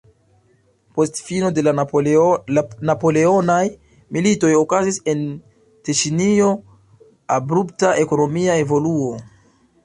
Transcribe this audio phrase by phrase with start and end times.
[0.99, 1.73] Post fino de la
[2.89, 3.57] napoleonaj
[4.17, 5.21] militoj okazis en
[5.91, 6.49] Teŝinio
[7.37, 9.13] abrupta ekonomia evoluo.